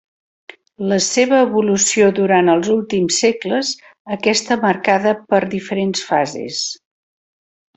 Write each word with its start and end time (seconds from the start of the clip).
La 0.91 0.95
seva 1.07 1.41
evolució 1.47 2.07
durant 2.19 2.49
els 2.53 2.71
últims 2.77 3.19
segles 3.25 3.71
aquesta 4.19 4.59
marcada 4.67 5.15
per 5.35 5.43
diferents 5.53 6.05
fases. 6.11 6.65